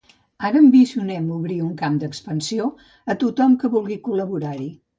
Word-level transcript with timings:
Ara 0.47 0.57
ambicionem 0.63 1.27
obrir 1.35 1.59
un 1.67 1.75
camp 1.83 2.01
d'expansió 2.05 2.73
a 3.15 3.19
tothom 3.25 3.57
que 3.61 3.73
vulgui 3.79 4.03
col·laborar-hi. 4.11 4.71